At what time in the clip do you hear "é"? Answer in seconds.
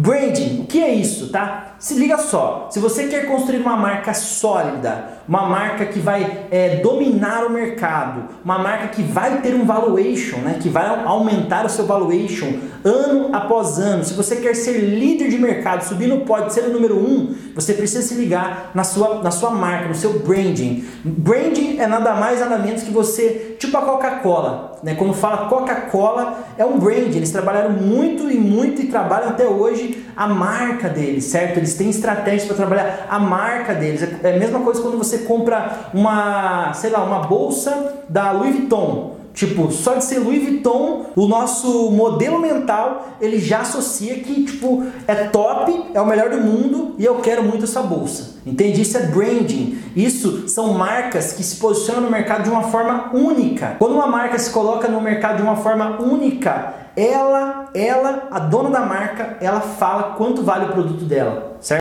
0.82-0.94, 6.50-6.76, 21.78-21.86, 26.56-26.64, 34.22-34.34, 45.06-45.14, 45.94-46.00, 48.98-49.06